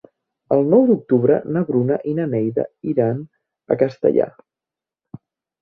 El 0.53 0.63
nou 0.69 0.87
d'octubre 0.91 1.35
na 1.57 1.61
Bruna 1.67 1.99
i 2.11 2.15
na 2.21 2.27
Neida 2.33 2.65
iran 2.95 3.23
a 3.75 3.79
Castalla. 3.83 4.29